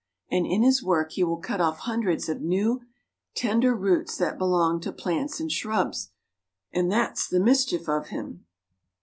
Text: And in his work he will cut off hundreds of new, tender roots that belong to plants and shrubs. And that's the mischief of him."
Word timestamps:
And 0.31 0.47
in 0.47 0.63
his 0.63 0.81
work 0.81 1.11
he 1.11 1.23
will 1.23 1.37
cut 1.37 1.61
off 1.61 1.81
hundreds 1.81 2.27
of 2.27 2.41
new, 2.41 2.81
tender 3.35 3.75
roots 3.75 4.17
that 4.17 4.39
belong 4.39 4.79
to 4.81 4.91
plants 4.91 5.39
and 5.39 5.51
shrubs. 5.51 6.09
And 6.73 6.91
that's 6.91 7.27
the 7.27 7.39
mischief 7.39 7.87
of 7.87 8.07
him." 8.07 8.47